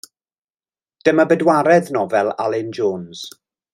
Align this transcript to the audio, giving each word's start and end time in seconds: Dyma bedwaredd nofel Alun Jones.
Dyma 1.09 1.25
bedwaredd 1.33 1.91
nofel 1.99 2.33
Alun 2.47 2.73
Jones. 2.79 3.23